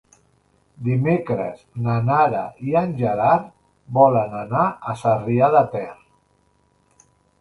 [0.85, 3.45] Dimecres na Nara i en Gerard
[3.99, 5.87] volen anar a Sarrià de Ter.